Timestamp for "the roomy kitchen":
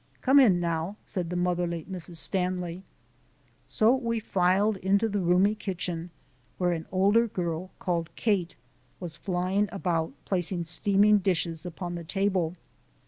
5.07-6.09